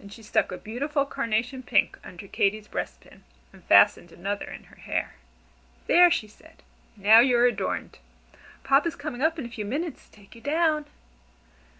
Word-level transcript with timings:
And 0.00 0.12
she 0.12 0.24
stuck 0.24 0.50
a 0.50 0.58
beautiful 0.58 1.06
carnation 1.06 1.62
pink 1.62 1.96
under 2.02 2.26
Katy's 2.26 2.66
breast 2.66 2.98
pin 3.00 3.22
and 3.52 3.62
fastened 3.62 4.10
another 4.10 4.46
in 4.50 4.64
her 4.64 4.74
hair. 4.74 5.14
"There!" 5.86 6.10
she 6.10 6.26
said, 6.26 6.64
"now 6.96 7.20
you're 7.20 7.46
adorned. 7.46 8.00
Papa 8.64 8.88
is 8.88 8.96
coming 8.96 9.22
up 9.22 9.38
in 9.38 9.46
a 9.46 9.50
few 9.50 9.64
minutes 9.64 10.06
to 10.08 10.16
take 10.16 10.34
you 10.34 10.40
down." 10.40 10.86